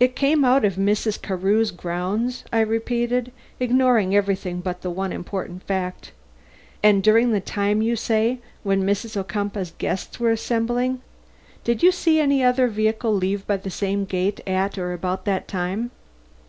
[0.00, 1.22] "It came out of Mrs.
[1.22, 3.30] Carew's grounds?" I repeated,
[3.60, 6.10] ignoring everything but the one important fact.
[6.82, 9.16] "And during the time, you say, when Mrs.
[9.16, 11.00] Ocumpaugh's guests were assembling?
[11.62, 15.46] Did you see any other vehicle leave by the same gate at or before that
[15.46, 15.92] time?"